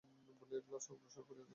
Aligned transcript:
–বলিয়া 0.39 0.61
গ্লাস 0.65 0.85
অগ্রসর 0.91 1.23
করিয়া 1.27 1.37
দিল। 1.37 1.49